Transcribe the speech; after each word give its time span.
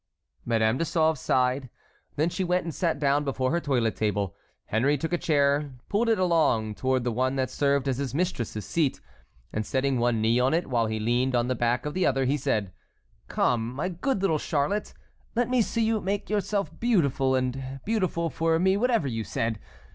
Madame 0.45 0.79
de 0.79 0.83
Sauve 0.83 1.15
sighed; 1.15 1.69
then 2.15 2.27
she 2.27 2.43
went 2.43 2.63
and 2.63 2.73
sat 2.73 2.97
down 2.97 3.23
before 3.23 3.51
her 3.51 3.59
toilet 3.59 3.95
table. 3.95 4.35
Henry 4.65 4.97
took 4.97 5.13
a 5.13 5.17
chair, 5.19 5.75
pulled 5.89 6.09
it 6.09 6.17
along 6.17 6.73
toward 6.73 7.03
the 7.03 7.11
one 7.11 7.35
that 7.35 7.51
served 7.51 7.87
as 7.87 7.99
his 7.99 8.11
mistress's 8.15 8.65
seat, 8.65 8.99
and 9.53 9.63
setting 9.63 9.99
one 9.99 10.19
knee 10.19 10.39
on 10.39 10.55
it 10.55 10.65
while 10.65 10.87
he 10.87 10.99
leaned 10.99 11.35
on 11.35 11.47
the 11.49 11.53
back 11.53 11.85
of 11.85 11.93
the 11.93 12.03
other, 12.03 12.25
he 12.25 12.35
said: 12.35 12.73
"Come, 13.27 13.71
my 13.75 13.89
good 13.89 14.21
little 14.23 14.39
Charlotte, 14.39 14.95
let 15.35 15.47
me 15.51 15.61
see 15.61 15.83
you 15.83 16.01
make 16.01 16.31
yourself 16.31 16.71
beautiful, 16.79 17.35
and 17.35 17.79
beautiful 17.85 18.31
for 18.31 18.57
me 18.57 18.77
whatever 18.77 19.07
you 19.07 19.23
said. 19.23 19.59